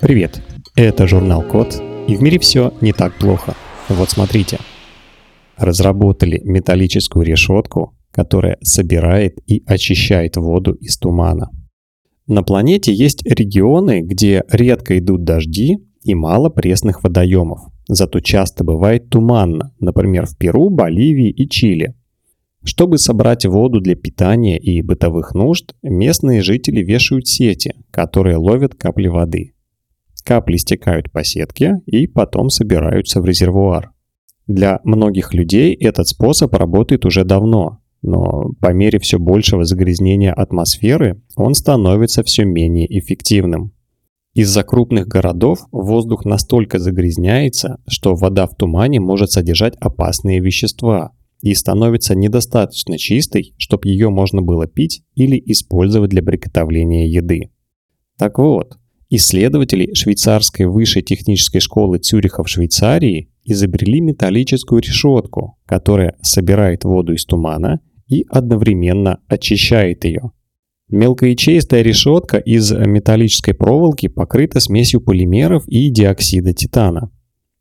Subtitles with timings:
[0.00, 0.42] Привет,
[0.76, 3.54] это журнал Код, и в мире все не так плохо.
[3.88, 4.58] Вот смотрите.
[5.56, 11.48] Разработали металлическую решетку, которая собирает и очищает воду из тумана.
[12.26, 17.60] На планете есть регионы, где редко идут дожди и мало пресных водоемов.
[17.88, 21.94] Зато часто бывает туманно, например, в Перу, Боливии и Чили.
[22.62, 29.06] Чтобы собрать воду для питания и бытовых нужд, местные жители вешают сети, которые ловят капли
[29.06, 29.54] воды.
[30.26, 33.92] Капли стекают по сетке и потом собираются в резервуар.
[34.48, 41.22] Для многих людей этот способ работает уже давно, но по мере все большего загрязнения атмосферы
[41.36, 43.72] он становится все менее эффективным.
[44.34, 51.54] Из-за крупных городов воздух настолько загрязняется, что вода в тумане может содержать опасные вещества и
[51.54, 57.50] становится недостаточно чистой, чтобы ее можно было пить или использовать для приготовления еды.
[58.18, 58.76] Так вот,
[59.08, 67.24] Исследователи швейцарской высшей технической школы Цюриха в Швейцарии изобрели металлическую решетку, которая собирает воду из
[67.24, 70.32] тумана и одновременно очищает ее.
[70.88, 77.10] Мелкоячеистая решетка из металлической проволоки покрыта смесью полимеров и диоксида титана.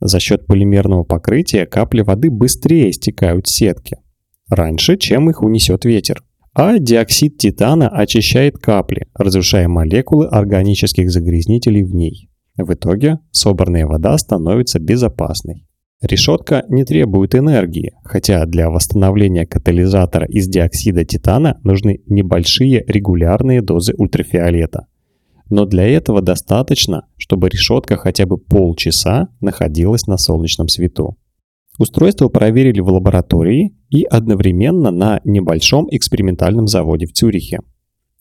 [0.00, 3.98] За счет полимерного покрытия капли воды быстрее стекают в сетки,
[4.48, 6.22] раньше, чем их унесет ветер
[6.60, 12.30] а диоксид титана очищает капли, разрушая молекулы органических загрязнителей в ней.
[12.56, 15.68] В итоге собранная вода становится безопасной.
[16.02, 23.94] Решетка не требует энергии, хотя для восстановления катализатора из диоксида титана нужны небольшие регулярные дозы
[23.96, 24.88] ультрафиолета.
[25.50, 31.16] Но для этого достаточно, чтобы решетка хотя бы полчаса находилась на солнечном свету.
[31.78, 37.60] Устройство проверили в лаборатории и одновременно на небольшом экспериментальном заводе в Цюрихе.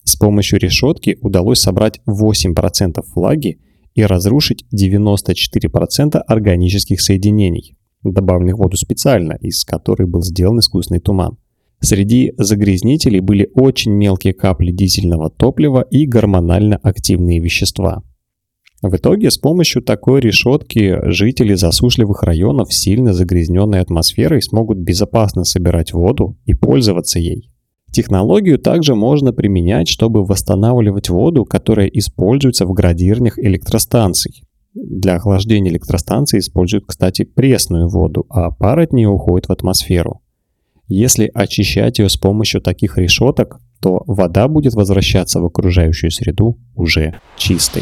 [0.03, 3.59] С помощью решетки удалось собрать 8% влаги
[3.93, 11.37] и разрушить 94% органических соединений, добавленных в воду специально, из которой был сделан искусственный туман.
[11.79, 18.03] Среди загрязнителей были очень мелкие капли дизельного топлива и гормонально активные вещества–
[18.81, 25.93] в итоге с помощью такой решетки жители засушливых районов сильно загрязненной атмосферой смогут безопасно собирать
[25.93, 27.49] воду и пользоваться ей.
[27.91, 34.43] Технологию также можно применять, чтобы восстанавливать воду, которая используется в градирнях электростанций.
[34.75, 40.21] Для охлаждения электростанции используют, кстати, пресную воду, а пар от нее уходит в атмосферу.
[40.87, 47.19] Если очищать ее с помощью таких решеток, то вода будет возвращаться в окружающую среду уже
[47.37, 47.81] чистой.